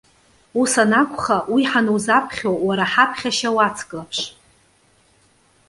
Ус 0.61 0.73
анакәха, 0.83 1.37
уи 1.53 1.61
ҳанузаԥхьо, 1.69 2.51
уара 2.67 2.85
ҳаԥхьашьа 2.91 3.49
уацклаԥш. 3.55 4.19